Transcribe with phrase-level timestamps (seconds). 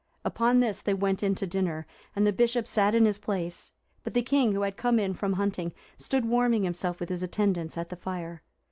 [0.25, 3.71] Upon this they went in to dinner, and the Bishop sat in his place;
[4.03, 7.77] but the king, who had come in from hunting, stood warming himself, with his attendants,
[7.77, 8.41] at the fire.